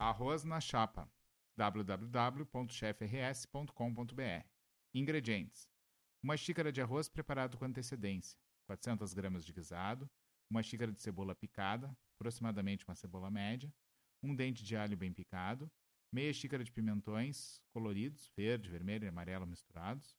Arroz 0.00 0.44
na 0.44 0.60
chapa. 0.60 1.10
www.chefrs.com.br 1.56 4.46
Ingredientes: 4.94 5.68
uma 6.22 6.36
xícara 6.36 6.70
de 6.70 6.80
arroz 6.80 7.08
preparado 7.08 7.58
com 7.58 7.64
antecedência, 7.64 8.38
400 8.68 9.12
gramas 9.12 9.44
de 9.44 9.52
guisado, 9.52 10.08
uma 10.48 10.62
xícara 10.62 10.92
de 10.92 11.02
cebola 11.02 11.34
picada, 11.34 11.98
aproximadamente 12.14 12.84
uma 12.86 12.94
cebola 12.94 13.28
média, 13.28 13.74
um 14.22 14.36
dente 14.36 14.62
de 14.62 14.76
alho 14.76 14.96
bem 14.96 15.12
picado, 15.12 15.68
meia 16.12 16.32
xícara 16.32 16.62
de 16.62 16.70
pimentões 16.70 17.60
coloridos, 17.72 18.30
verde, 18.36 18.70
vermelho 18.70 19.04
e 19.04 19.08
amarelo 19.08 19.48
misturados, 19.48 20.16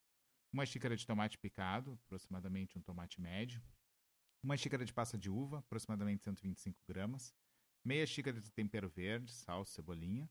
uma 0.52 0.66
xícara 0.66 0.98
de 0.98 1.08
tomate 1.08 1.38
picado, 1.38 1.98
aproximadamente 2.06 2.78
um 2.78 2.82
tomate 2.82 3.22
médio, 3.22 3.64
uma 4.44 4.58
xícara 4.58 4.84
de 4.84 4.94
pasta 4.94 5.18
de 5.18 5.30
uva, 5.30 5.60
aproximadamente 5.60 6.26
125 6.26 6.78
gramas, 6.86 7.34
meia 7.84 8.06
xícara 8.06 8.40
de 8.40 8.52
tempero 8.52 8.90
verde, 8.90 9.32
sal, 9.32 9.66
cebolinha, 9.66 10.30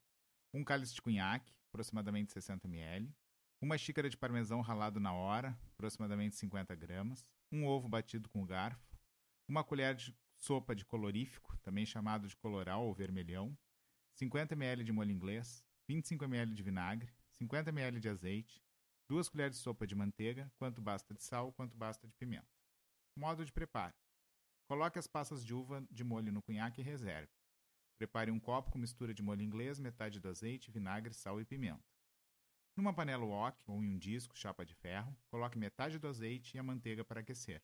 um 0.52 0.64
cálice 0.64 0.94
de 0.94 1.02
cunhaque, 1.02 1.52
aproximadamente 1.68 2.32
60 2.32 2.66
ml, 2.66 3.14
uma 3.60 3.76
xícara 3.76 4.08
de 4.08 4.16
parmesão 4.16 4.60
ralado 4.60 5.00
na 5.00 5.12
hora, 5.12 5.58
aproximadamente 5.72 6.36
50 6.36 6.74
gramas, 6.74 7.24
um 7.50 7.66
ovo 7.66 7.88
batido 7.88 8.28
com 8.28 8.44
garfo, 8.44 8.96
uma 9.48 9.64
colher 9.64 9.94
de 9.94 10.16
sopa 10.36 10.74
de 10.74 10.84
colorífico, 10.84 11.58
também 11.58 11.84
chamado 11.84 12.28
de 12.28 12.36
coloral 12.36 12.86
ou 12.86 12.94
vermelhão, 12.94 13.56
50 14.14 14.54
ml 14.54 14.84
de 14.84 14.92
molho 14.92 15.10
inglês, 15.10 15.64
25 15.88 16.24
ml 16.24 16.54
de 16.54 16.62
vinagre, 16.62 17.12
50 17.32 17.70
ml 17.70 18.00
de 18.00 18.08
azeite, 18.08 18.62
duas 19.08 19.28
colheres 19.28 19.56
de 19.56 19.62
sopa 19.62 19.86
de 19.86 19.94
manteiga, 19.94 20.52
quanto 20.56 20.80
basta 20.80 21.14
de 21.14 21.22
sal, 21.22 21.52
quanto 21.52 21.76
basta 21.76 22.06
de 22.06 22.14
pimenta. 22.14 22.48
Modo 23.16 23.44
de 23.44 23.52
preparo. 23.52 23.94
Coloque 24.68 24.98
as 24.98 25.06
passas 25.06 25.42
de 25.42 25.54
uva 25.54 25.82
de 25.90 26.04
molho 26.04 26.30
no 26.30 26.42
cunhaque 26.42 26.82
e 26.82 26.84
reserve. 26.84 27.32
Prepare 27.96 28.30
um 28.30 28.38
copo 28.38 28.70
com 28.70 28.78
mistura 28.78 29.14
de 29.14 29.22
molho 29.22 29.40
inglês, 29.40 29.78
metade 29.78 30.20
do 30.20 30.28
azeite, 30.28 30.70
vinagre, 30.70 31.14
sal 31.14 31.40
e 31.40 31.44
pimenta. 31.46 31.82
Numa 32.76 32.92
panela 32.92 33.24
wok 33.24 33.64
ou 33.66 33.82
em 33.82 33.88
um 33.88 33.98
disco, 33.98 34.36
chapa 34.36 34.66
de 34.66 34.74
ferro, 34.74 35.16
coloque 35.30 35.58
metade 35.58 35.98
do 35.98 36.06
azeite 36.06 36.54
e 36.54 36.60
a 36.60 36.62
manteiga 36.62 37.02
para 37.02 37.20
aquecer. 37.20 37.62